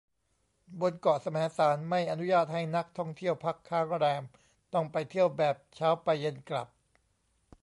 [0.81, 4.23] บนเกาะแสมสารไม่อนุญาตให้นักท่องเที่ยวพักค้างแรม
[4.73, 6.67] ต้องไปเที่ยวแบบเช้าไปเย็นกลับ